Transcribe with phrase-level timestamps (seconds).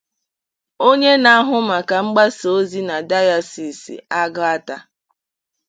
[0.89, 4.77] onye na-ahụ maka mgbasaozi na Dayọsiisi Agụata